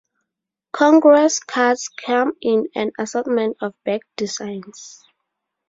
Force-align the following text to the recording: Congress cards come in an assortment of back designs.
Congress 0.71 1.39
cards 1.39 1.87
come 1.89 2.33
in 2.41 2.65
an 2.73 2.91
assortment 2.97 3.55
of 3.61 3.75
back 3.83 4.01
designs. 4.17 5.03